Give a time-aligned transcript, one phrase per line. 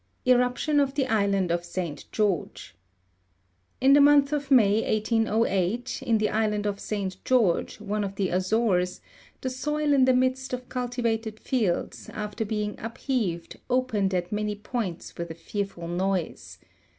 [0.25, 2.73] Eruption of the island of Saint George.
[3.79, 8.29] In tho month of May 1808, in the island of Saint George, one of the
[8.29, 9.01] Azores,
[9.41, 14.55] the soil in the midst of culti vated fields after being upheaved opened at many
[14.55, 16.57] points with a fearful noise.